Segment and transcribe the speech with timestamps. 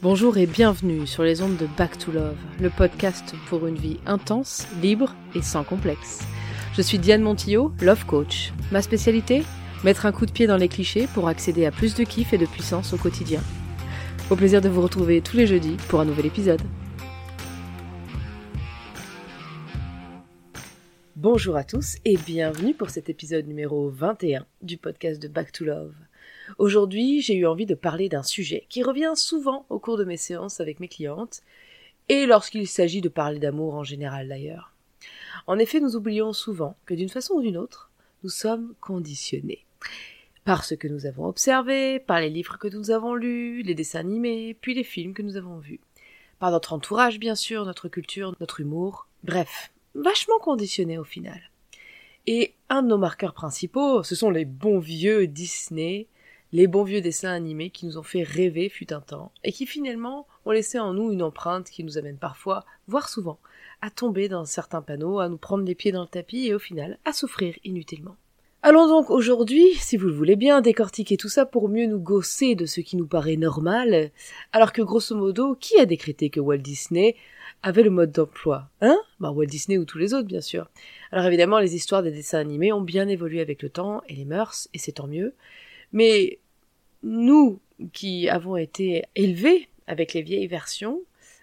[0.00, 3.98] Bonjour et bienvenue sur les ondes de Back to Love, le podcast pour une vie
[4.06, 6.20] intense, libre et sans complexe.
[6.72, 8.52] Je suis Diane Montillot, Love Coach.
[8.70, 9.42] Ma spécialité
[9.82, 12.38] Mettre un coup de pied dans les clichés pour accéder à plus de kiff et
[12.38, 13.40] de puissance au quotidien.
[14.30, 16.62] Au plaisir de vous retrouver tous les jeudis pour un nouvel épisode.
[21.16, 25.64] Bonjour à tous et bienvenue pour cet épisode numéro 21 du podcast de Back to
[25.64, 25.92] Love.
[26.56, 30.16] Aujourd'hui, j'ai eu envie de parler d'un sujet qui revient souvent au cours de mes
[30.16, 31.42] séances avec mes clientes,
[32.08, 34.72] et lorsqu'il s'agit de parler d'amour en général d'ailleurs.
[35.46, 37.90] En effet, nous oublions souvent que d'une façon ou d'une autre,
[38.22, 39.64] nous sommes conditionnés.
[40.44, 44.00] Par ce que nous avons observé, par les livres que nous avons lus, les dessins
[44.00, 45.80] animés, puis les films que nous avons vus.
[46.38, 49.06] Par notre entourage, bien sûr, notre culture, notre humour.
[49.24, 51.40] Bref, vachement conditionnés au final.
[52.26, 56.06] Et un de nos marqueurs principaux, ce sont les bons vieux Disney,
[56.52, 59.66] les bons vieux dessins animés qui nous ont fait rêver fut un temps, et qui
[59.66, 63.38] finalement ont laissé en nous une empreinte qui nous amène parfois, voire souvent,
[63.82, 66.58] à tomber dans certains panneaux, à nous prendre les pieds dans le tapis et au
[66.58, 68.16] final à souffrir inutilement.
[68.60, 72.56] Allons donc aujourd'hui, si vous le voulez bien, décortiquer tout ça pour mieux nous gausser
[72.56, 74.10] de ce qui nous paraît normal,
[74.52, 77.14] alors que grosso modo, qui a décrété que Walt Disney
[77.62, 78.68] avait le mode d'emploi?
[78.80, 78.98] Hein?
[79.20, 80.68] Bah Walt Disney ou tous les autres, bien sûr.
[81.12, 84.24] Alors évidemment, les histoires des dessins animés ont bien évolué avec le temps et les
[84.24, 85.34] mœurs, et c'est tant mieux.
[85.92, 86.40] Mais
[87.02, 87.60] nous
[87.92, 91.00] qui avons été élevés avec les vieilles versions,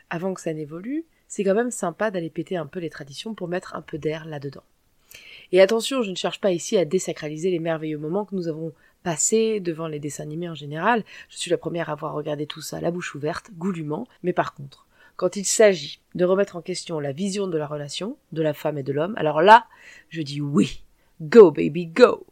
[0.09, 3.47] avant que ça n'évolue, c'est quand même sympa d'aller péter un peu les traditions pour
[3.47, 4.63] mettre un peu d'air là-dedans.
[5.51, 8.73] Et attention, je ne cherche pas ici à désacraliser les merveilleux moments que nous avons
[9.03, 11.03] passés devant les dessins animés en général.
[11.29, 14.53] Je suis la première à avoir regardé tout ça la bouche ouverte, goulûment, mais par
[14.53, 18.53] contre, quand il s'agit de remettre en question la vision de la relation, de la
[18.53, 19.65] femme et de l'homme, alors là,
[20.09, 20.81] je dis oui.
[21.21, 22.25] Go baby, go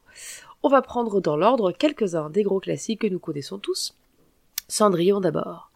[0.63, 3.95] on va prendre dans l'ordre quelques-uns des gros classiques que nous connaissons tous.
[4.69, 5.69] Cendrillon d'abord.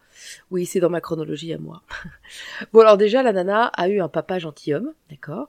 [0.50, 1.82] Oui, c'est dans ma chronologie à moi.
[2.72, 5.48] bon alors déjà, la nana a eu un papa gentilhomme, d'accord,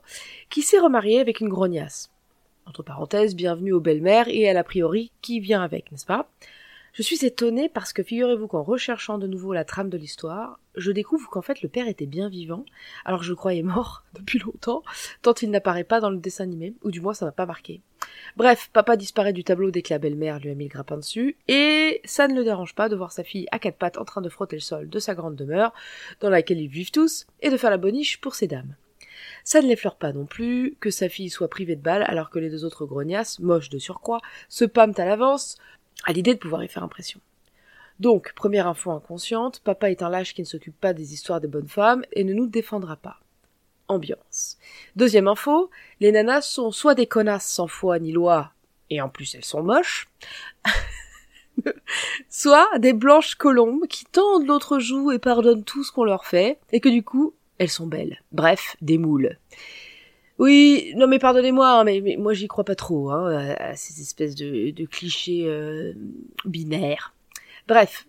[0.50, 2.10] qui s'est remarié avec une grognasse.
[2.66, 6.28] Entre parenthèses, bienvenue aux belles-mères et à l'a priori qui vient avec, n'est-ce pas?
[6.92, 10.90] Je suis étonnée parce que figurez-vous qu'en recherchant de nouveau la trame de l'histoire, je
[10.90, 12.64] découvre qu'en fait le père était bien vivant,
[13.04, 14.82] alors je le croyais mort depuis longtemps,
[15.22, 17.80] tant il n'apparaît pas dans le dessin animé, ou du moins ça m'a pas marqué.
[18.36, 21.36] Bref, papa disparaît du tableau dès que la belle-mère lui a mis le grappin dessus,
[21.48, 24.20] et ça ne le dérange pas de voir sa fille à quatre pattes en train
[24.20, 25.72] de frotter le sol de sa grande demeure,
[26.20, 28.74] dans laquelle ils vivent tous, et de faire la boniche pour ses dames.
[29.44, 32.38] Ça ne l'effleure pas non plus que sa fille soit privée de balles alors que
[32.38, 35.58] les deux autres grognasses, moches de surcroît, se pâment à l'avance,
[36.04, 37.20] à l'idée de pouvoir y faire impression.
[38.00, 41.48] Donc, première info inconsciente, papa est un lâche qui ne s'occupe pas des histoires des
[41.48, 43.20] bonnes femmes et ne nous défendra pas.
[43.88, 44.56] Ambiance.
[44.96, 48.52] Deuxième info, les nanas sont soit des connasses sans foi ni loi,
[48.88, 50.08] et en plus elles sont moches,
[52.30, 56.58] soit des blanches colombes qui tendent l'autre joue et pardonnent tout ce qu'on leur fait,
[56.72, 58.22] et que du coup, elles sont belles.
[58.32, 59.36] Bref, des moules.
[60.40, 64.34] Oui, non mais pardonnez-moi, hein, mais, moi j'y crois pas trop, hein, à, ces espèces
[64.34, 65.92] de, clichés euh,
[66.46, 67.12] binaires.
[67.68, 68.06] Bref,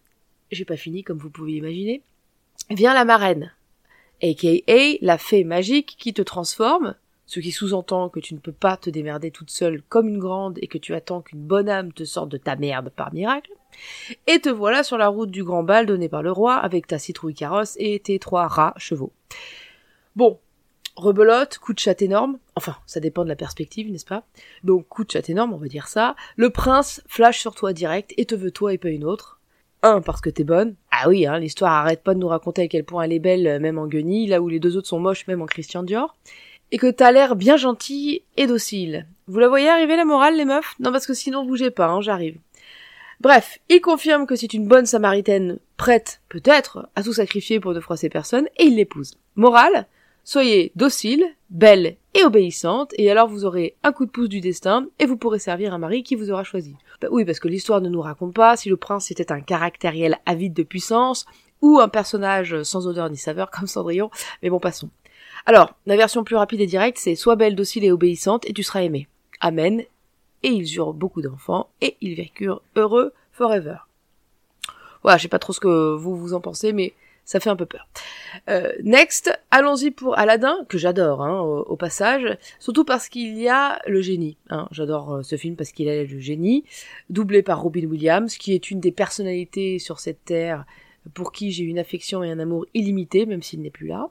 [0.49, 2.01] j'ai pas fini comme vous pouvez imaginer.
[2.69, 3.51] Vient la marraine,
[4.23, 4.47] aka
[5.01, 8.89] la fée magique qui te transforme, ce qui sous-entend que tu ne peux pas te
[8.89, 12.29] démerder toute seule comme une grande et que tu attends qu'une bonne âme te sorte
[12.29, 13.51] de ta merde par miracle.
[14.27, 16.97] Et te voilà sur la route du grand bal donné par le roi avec ta
[16.97, 19.11] citrouille carrosse et tes trois rats chevaux.
[20.15, 20.39] Bon,
[20.95, 24.23] rebelote, coup de chat énorme, enfin, ça dépend de la perspective, n'est-ce pas?
[24.63, 26.15] Donc, coup de chat énorme, on va dire ça.
[26.35, 29.39] Le prince flash sur toi direct et te veut toi et pas une autre.
[29.83, 30.75] Un, parce que t'es bonne.
[30.91, 33.47] Ah oui, hein, l'histoire arrête pas de nous raconter à quel point elle est belle,
[33.47, 36.15] euh, même en guenille, là où les deux autres sont moches, même en Christian Dior.
[36.71, 39.07] Et que t'as l'air bien gentil et docile.
[39.27, 40.75] Vous la voyez arriver la morale, les meufs?
[40.79, 42.37] Non, parce que sinon, bougez pas, hein, j'arrive.
[43.19, 47.79] Bref, il confirme que c'est une bonne samaritaine, prête, peut-être, à tout sacrifier pour de
[47.79, 49.17] froisser personne, et il l'épouse.
[49.35, 49.87] Morale?
[50.23, 54.87] Soyez docile, belle et obéissante, et alors vous aurez un coup de pouce du destin,
[54.99, 56.75] et vous pourrez servir un mari qui vous aura choisi.
[57.01, 60.19] Bah oui, parce que l'histoire ne nous raconte pas si le prince était un caractériel
[60.25, 61.25] avide de puissance,
[61.61, 64.11] ou un personnage sans odeur ni saveur comme Cendrillon,
[64.43, 64.89] mais bon, passons.
[65.45, 68.61] Alors, la version plus rapide et directe, c'est sois belle, docile et obéissante, et tu
[68.63, 69.07] seras aimé.
[69.39, 69.83] Amen.
[70.43, 73.77] Et ils eurent beaucoup d'enfants, et ils vécurent heureux forever.
[75.01, 76.93] Voilà, je sais pas trop ce que vous vous en pensez, mais
[77.31, 77.87] ça fait un peu peur.
[78.49, 83.79] Euh, next, allons-y pour Aladdin, que j'adore hein, au, passage, surtout parce qu'il y a
[83.87, 84.35] le génie.
[84.49, 84.67] Hein.
[84.71, 86.65] J'adore euh, ce film parce qu'il a le génie,
[87.09, 90.65] doublé par Robin Williams, qui est une des personnalités sur cette terre
[91.13, 94.09] pour qui j'ai une affection et un amour illimité, même s'il n'est plus là.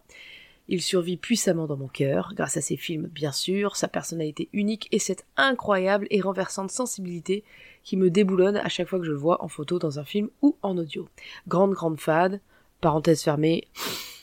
[0.68, 4.88] Il survit puissamment dans mon cœur, grâce à ses films bien sûr, sa personnalité unique
[4.92, 7.44] et cette incroyable et renversante sensibilité
[7.84, 10.30] qui me déboulonne à chaque fois que je le vois en photo dans un film
[10.40, 11.06] ou en audio.
[11.48, 12.40] Grande grande fade,
[12.80, 13.68] parenthèse fermée,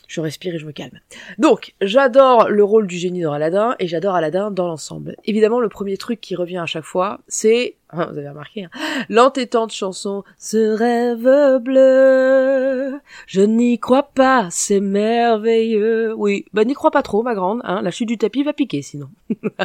[0.08, 1.00] je respire et je me calme.
[1.38, 5.16] Donc, j'adore le rôle du génie dans Aladdin et j'adore Aladdin dans l'ensemble.
[5.24, 8.70] Évidemment, le premier truc qui revient à chaque fois, c'est, hein, vous avez remarqué, hein,
[9.08, 16.14] l'entêtante chanson Ce rêve bleu, je n'y crois pas, c'est merveilleux.
[16.16, 18.82] Oui, bah n'y crois pas trop, ma grande, hein, la chute du tapis va piquer
[18.82, 19.08] sinon.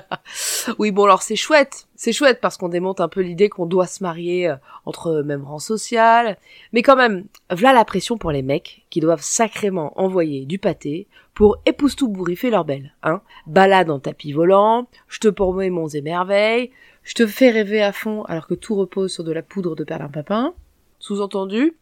[0.80, 3.88] oui, bon alors c'est chouette, c'est chouette parce qu'on démonte un peu l'idée qu'on doit
[3.88, 4.56] se marier euh,
[4.86, 6.38] entre même rang social,
[6.72, 11.08] mais quand même, voilà la pression pour les mecs qui doivent sacrément envoyer du pâté
[11.34, 13.22] pour épouse tout bourriffer leur belle, hein.
[13.48, 16.02] Balade en tapis volant, je te promets monts et
[17.04, 19.84] je te fais rêver à fond alors que tout repose sur de la poudre de
[19.84, 20.54] perlimpapin.
[21.00, 21.76] Sous-entendu,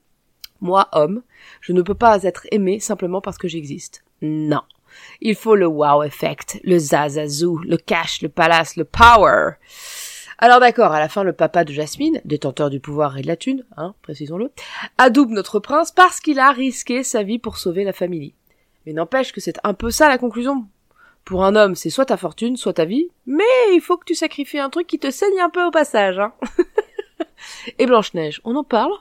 [0.62, 1.23] moi, homme,
[1.59, 4.03] je ne peux pas être aimé simplement parce que j'existe.
[4.21, 4.62] Non.
[5.21, 9.53] Il faut le wow effect, le zazazou, le cash, le palace, le power.
[10.38, 13.35] Alors d'accord, à la fin, le papa de Jasmine, détenteur du pouvoir et de la
[13.35, 14.51] thune, hein, précisons-le,
[14.97, 18.33] adoube notre prince parce qu'il a risqué sa vie pour sauver la famille.
[18.85, 20.65] Mais n'empêche que c'est un peu ça la conclusion.
[21.25, 24.15] Pour un homme, c'est soit ta fortune, soit ta vie, mais il faut que tu
[24.15, 26.33] sacrifies un truc qui te saigne un peu au passage, hein.
[27.79, 28.94] et Blanche-Neige, on en parle?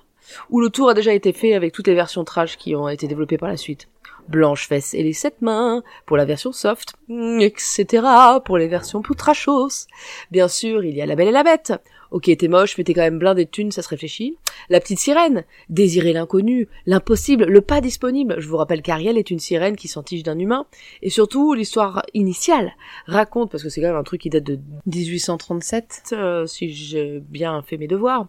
[0.51, 3.09] Ou le tour a déjà été fait avec toutes les versions trash qui ont été
[3.09, 3.89] développées par la suite?
[4.31, 6.95] Blanche Fesse et les sept mains pour la version soft,
[7.41, 8.05] etc.
[8.45, 9.87] pour les versions poutrachos.
[10.31, 11.73] Bien sûr, il y a La Belle et la Bête.
[12.11, 14.37] Ok, t'es moche, mais t'es quand même blindé de thunes, ça se réfléchit.
[14.69, 18.35] La petite sirène, désirer l'inconnu, l'impossible, le pas disponible.
[18.39, 20.67] Je vous rappelle qu'Ariel est une sirène qui s'entiche d'un humain.
[21.03, 22.73] Et surtout, l'histoire initiale
[23.07, 27.21] raconte, parce que c'est quand même un truc qui date de 1837, euh, si j'ai
[27.21, 28.27] bien fait mes devoirs.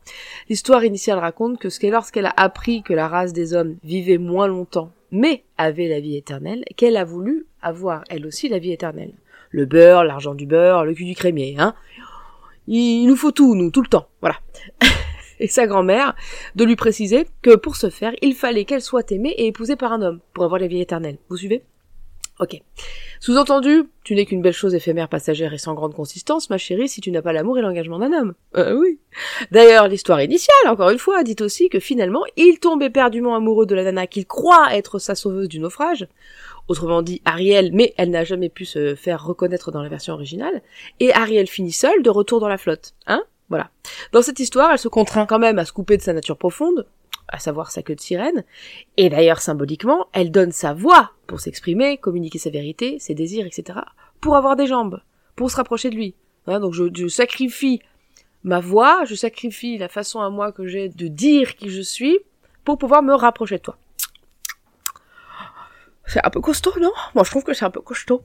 [0.47, 4.91] L'histoire initiale raconte que lorsqu'elle a appris que la race des hommes vivait moins longtemps
[5.11, 9.13] mais avait la vie éternelle, qu'elle a voulu avoir elle aussi la vie éternelle.
[9.49, 11.75] Le beurre, l'argent du beurre, le cul du crémier, hein.
[12.67, 14.37] Il nous faut tout, nous, tout le temps, voilà.
[15.39, 16.15] et sa grand-mère
[16.55, 19.91] de lui préciser que pour ce faire, il fallait qu'elle soit aimée et épousée par
[19.91, 21.17] un homme pour avoir la vie éternelle.
[21.29, 21.63] Vous suivez?
[22.41, 22.59] Ok.
[23.19, 26.99] Sous-entendu, tu n'es qu'une belle chose éphémère, passagère et sans grande consistance, ma chérie, si
[26.99, 28.33] tu n'as pas l'amour et l'engagement d'un homme.
[28.57, 28.97] Euh, oui.
[29.51, 33.75] D'ailleurs, l'histoire initiale, encore une fois, dit aussi que finalement, il tombe éperdument amoureux de
[33.75, 36.07] la nana qu'il croit être sa sauveuse du naufrage.
[36.67, 40.63] Autrement dit, Ariel, mais elle n'a jamais pu se faire reconnaître dans la version originale.
[40.99, 42.95] Et Ariel finit seule de retour dans la flotte.
[43.05, 43.23] Hein?
[43.49, 43.69] Voilà.
[44.13, 46.87] Dans cette histoire, elle se contraint quand même à se couper de sa nature profonde,
[47.31, 48.43] à savoir sa queue de sirène,
[48.97, 53.79] et d'ailleurs symboliquement, elle donne sa voix pour s'exprimer, communiquer sa vérité, ses désirs, etc.,
[54.19, 55.01] pour avoir des jambes,
[55.35, 56.15] pour se rapprocher de lui.
[56.47, 57.81] Donc je, je, sacrifie
[58.43, 62.19] ma voix, je sacrifie la façon à moi que j'ai de dire qui je suis,
[62.63, 63.77] pour pouvoir me rapprocher de toi.
[66.05, 66.91] C'est un peu costaud, non?
[67.15, 68.21] Moi je trouve que c'est un peu costaud.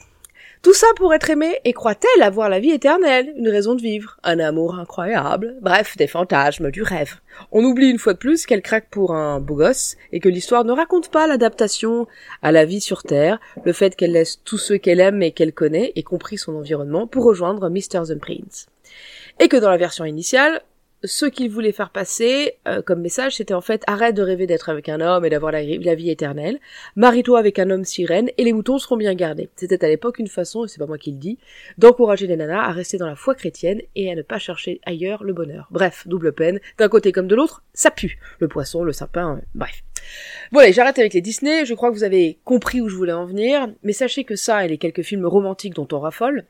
[0.62, 4.18] Tout ça pour être aimé et croit-elle avoir la vie éternelle, une raison de vivre,
[4.24, 7.16] un amour incroyable, bref, des fantasmes, du rêve.
[7.52, 10.64] On oublie une fois de plus qu'elle craque pour un beau gosse et que l'histoire
[10.64, 12.06] ne raconte pas l'adaptation
[12.42, 15.52] à la vie sur Terre, le fait qu'elle laisse tous ceux qu'elle aime et qu'elle
[15.52, 18.08] connaît, y compris son environnement, pour rejoindre Mr.
[18.08, 18.66] the Prince.
[19.38, 20.62] Et que dans la version initiale,
[21.06, 24.68] ce qu'il voulait faire passer euh, comme message, c'était en fait arrête de rêver d'être
[24.68, 26.58] avec un homme et d'avoir la, vie éternelle.
[26.96, 29.48] Marie-toi avec un homme sirène et les moutons seront bien gardés.
[29.56, 31.38] C'était à l'époque une façon, et c'est pas moi qui le dis,
[31.78, 35.24] d'encourager les nanas à rester dans la foi chrétienne et à ne pas chercher ailleurs
[35.24, 35.68] le bonheur.
[35.70, 38.18] Bref, double peine, d'un côté comme de l'autre, ça pue.
[38.40, 39.82] Le poisson, le sapin, euh, bref.
[40.52, 43.24] Voilà, j'arrête avec les Disney, je crois que vous avez compris où je voulais en
[43.24, 46.44] venir, mais sachez que ça et les quelques films romantiques dont on raffole,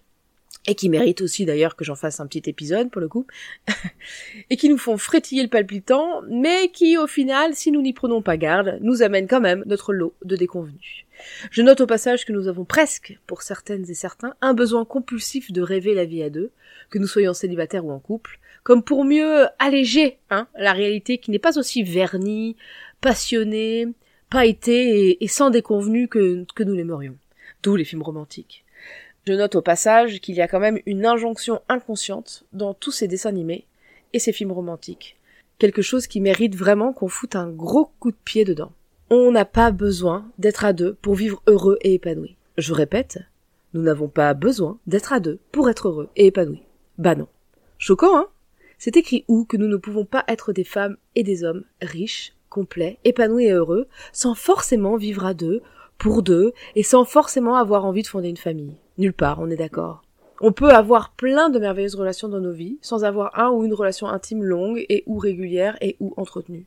[0.66, 3.26] et qui méritent aussi d'ailleurs que j'en fasse un petit épisode pour le coup,
[4.50, 8.22] et qui nous font frétiller le palpitant, mais qui au final, si nous n'y prenons
[8.22, 11.04] pas garde, nous amènent quand même notre lot de déconvenus.
[11.50, 15.52] Je note au passage que nous avons presque, pour certaines et certains, un besoin compulsif
[15.52, 16.50] de rêver la vie à deux,
[16.90, 21.30] que nous soyons célibataires ou en couple, comme pour mieux alléger hein, la réalité qui
[21.30, 22.56] n'est pas aussi vernie,
[23.00, 23.86] passionnée,
[24.30, 27.16] pailletée et, et sans déconvenus que, que nous l'aimerions.
[27.62, 28.65] D'où les films romantiques.
[29.26, 33.08] Je note au passage qu'il y a quand même une injonction inconsciente dans tous ces
[33.08, 33.66] dessins animés
[34.12, 35.16] et ces films romantiques.
[35.58, 38.70] Quelque chose qui mérite vraiment qu'on foute un gros coup de pied dedans.
[39.10, 42.36] On n'a pas besoin d'être à deux pour vivre heureux et épanoui.
[42.56, 43.18] Je répète,
[43.74, 46.62] nous n'avons pas besoin d'être à deux pour être heureux et épanoui.
[46.96, 47.26] Bah non.
[47.78, 48.28] Choquant, hein?
[48.78, 52.36] C'est écrit où que nous ne pouvons pas être des femmes et des hommes riches,
[52.48, 55.62] complets, épanouis et heureux, sans forcément vivre à deux,
[55.98, 58.76] pour deux, et sans forcément avoir envie de fonder une famille.
[58.98, 60.02] Nulle part, on est d'accord.
[60.40, 63.72] On peut avoir plein de merveilleuses relations dans nos vies, sans avoir un ou une
[63.72, 66.66] relation intime longue et ou régulière et ou entretenue.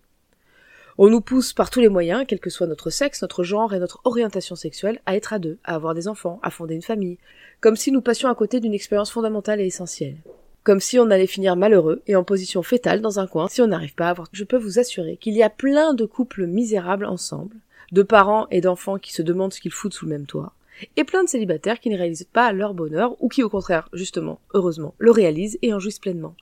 [0.98, 3.80] On nous pousse par tous les moyens, quel que soit notre sexe, notre genre et
[3.80, 7.20] notre orientation sexuelle, à être à deux, à avoir des enfants, à fonder une famille,
[7.62, 10.18] comme si nous passions à côté d'une expérience fondamentale et essentielle.
[10.64, 13.68] Comme si on allait finir malheureux et en position fétale dans un coin si on
[13.68, 14.28] n'arrive pas à avoir.
[14.34, 17.56] Je peux vous assurer qu'il y a plein de couples misérables ensemble,
[17.92, 20.54] de parents et d'enfants qui se demandent ce qu'ils foutent sous le même toit,
[20.96, 24.40] et plein de célibataires qui ne réalisent pas leur bonheur, ou qui au contraire, justement,
[24.54, 26.36] heureusement, le réalisent et en jouissent pleinement.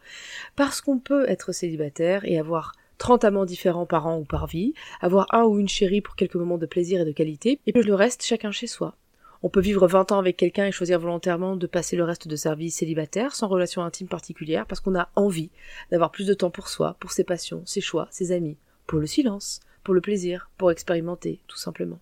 [0.55, 4.73] Parce qu'on peut être célibataire et avoir 30 amants différents par an ou par vie,
[5.01, 7.83] avoir un ou une chérie pour quelques moments de plaisir et de qualité, et puis
[7.83, 8.95] le reste chacun chez soi.
[9.43, 12.35] On peut vivre 20 ans avec quelqu'un et choisir volontairement de passer le reste de
[12.35, 15.51] sa vie célibataire, sans relation intime particulière, parce qu'on a envie
[15.91, 19.05] d'avoir plus de temps pour soi, pour ses passions, ses choix, ses amis, pour le
[19.05, 19.59] silence,
[19.93, 21.99] le plaisir, pour expérimenter, tout simplement.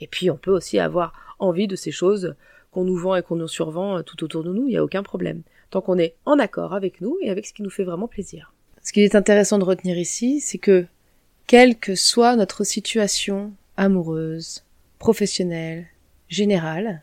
[0.00, 2.34] Et puis on peut aussi avoir envie de ces choses
[2.70, 4.84] qu'on nous vend et qu'on nous survend euh, tout autour de nous, il n'y a
[4.84, 7.84] aucun problème, tant qu'on est en accord avec nous et avec ce qui nous fait
[7.84, 8.52] vraiment plaisir.
[8.82, 10.86] Ce qui est intéressant de retenir ici, c'est que,
[11.46, 14.64] quelle que soit notre situation amoureuse,
[14.98, 15.86] professionnelle,
[16.28, 17.02] générale,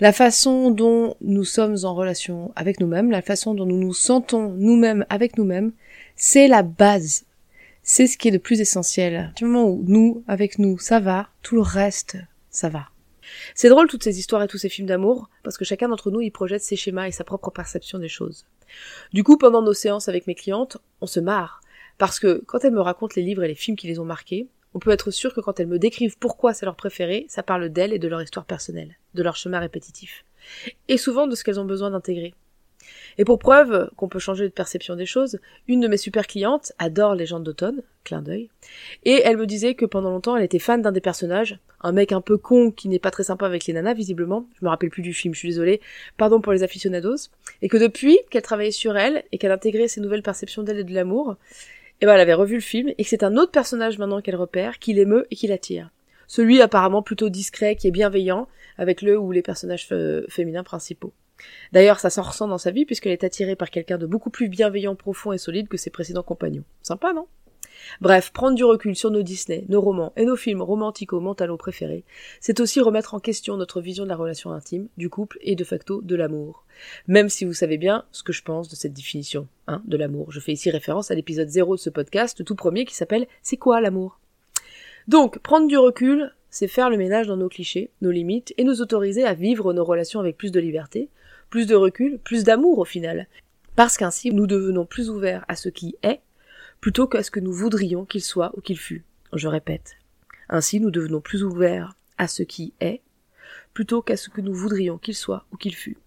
[0.00, 4.50] la façon dont nous sommes en relation avec nous-mêmes, la façon dont nous nous sentons
[4.50, 5.72] nous-mêmes avec nous-mêmes,
[6.16, 7.24] c'est la base.
[7.88, 9.32] C'est ce qui est le plus essentiel.
[9.36, 12.16] Du moment où nous, avec nous, ça va, tout le reste,
[12.50, 12.88] ça va.
[13.54, 16.20] C'est drôle toutes ces histoires et tous ces films d'amour, parce que chacun d'entre nous
[16.20, 18.44] y projette ses schémas et sa propre perception des choses.
[19.12, 21.60] Du coup, pendant nos séances avec mes clientes, on se marre,
[21.96, 24.48] parce que quand elles me racontent les livres et les films qui les ont marqués,
[24.74, 27.68] on peut être sûr que quand elles me décrivent pourquoi c'est leur préféré, ça parle
[27.68, 30.24] d'elles et de leur histoire personnelle, de leur chemin répétitif,
[30.88, 32.34] et souvent de ce qu'elles ont besoin d'intégrer.
[33.18, 35.38] Et pour preuve qu'on peut changer de perception des choses,
[35.68, 38.50] une de mes super clientes adore Légende d'automne, clin d'œil,
[39.04, 42.12] et elle me disait que pendant longtemps elle était fan d'un des personnages, un mec
[42.12, 44.90] un peu con qui n'est pas très sympa avec les nanas visiblement, je me rappelle
[44.90, 45.80] plus du film, je suis désolée,
[46.16, 47.30] pardon pour les aficionados,
[47.62, 50.84] et que depuis qu'elle travaillait sur elle et qu'elle intégrait ses nouvelles perceptions d'elle et
[50.84, 51.36] de l'amour,
[52.00, 54.36] et ben elle avait revu le film et que c'est un autre personnage maintenant qu'elle
[54.36, 55.90] repère, qui l'émeut et qui l'attire.
[56.26, 59.88] Celui apparemment plutôt discret, qui est bienveillant, avec le ou les personnages
[60.28, 61.12] féminins principaux.
[61.72, 64.48] D'ailleurs, ça s'en ressent dans sa vie puisqu'elle est attirée par quelqu'un de beaucoup plus
[64.48, 66.64] bienveillant, profond et solide que ses précédents compagnons.
[66.82, 67.26] Sympa, non?
[68.00, 72.04] Bref, prendre du recul sur nos Disney, nos romans et nos films romantico-mentalo préférés,
[72.40, 75.64] c'est aussi remettre en question notre vision de la relation intime, du couple et de
[75.64, 76.64] facto de l'amour.
[77.06, 80.32] Même si vous savez bien ce que je pense de cette définition, hein, de l'amour.
[80.32, 83.56] Je fais ici référence à l'épisode 0 de ce podcast, tout premier, qui s'appelle C'est
[83.56, 84.20] quoi l'amour?
[85.08, 88.80] Donc, prendre du recul, c'est faire le ménage dans nos clichés, nos limites, et nous
[88.80, 91.08] autoriser à vivre nos relations avec plus de liberté,
[91.50, 93.26] plus de recul, plus d'amour au final.
[93.74, 96.20] Parce qu'ainsi nous devenons plus ouverts à ce qui est,
[96.80, 99.04] plutôt qu'à ce que nous voudrions qu'il soit ou qu'il fût.
[99.32, 99.96] Je répète.
[100.48, 103.02] Ainsi nous devenons plus ouverts à ce qui est,
[103.74, 105.98] plutôt qu'à ce que nous voudrions qu'il soit ou qu'il fût.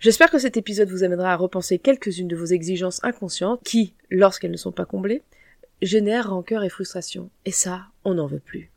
[0.00, 4.50] J'espère que cet épisode vous amènera à repenser quelques-unes de vos exigences inconscientes qui, lorsqu'elles
[4.50, 5.22] ne sont pas comblées,
[5.82, 7.30] génèrent rancœur et frustration.
[7.44, 8.70] Et ça, on n'en veut plus.